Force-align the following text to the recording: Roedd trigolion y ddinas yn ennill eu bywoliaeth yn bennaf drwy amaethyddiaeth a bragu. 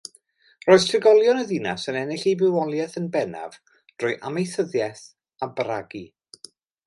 Roedd 0.67 0.85
trigolion 0.91 1.41
y 1.41 1.43
ddinas 1.49 1.83
yn 1.91 1.99
ennill 1.99 2.23
eu 2.31 2.39
bywoliaeth 2.39 2.97
yn 3.03 3.05
bennaf 3.17 3.59
drwy 3.67 4.17
amaethyddiaeth 4.31 5.05
a 5.49 5.53
bragu. 5.61 6.05